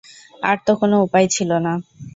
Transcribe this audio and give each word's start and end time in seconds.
আর 0.43 0.57
তো 0.65 0.71
কোনো 0.81 0.95
উপায় 1.05 1.27
ছিল 1.35 1.49
না। 1.65 1.73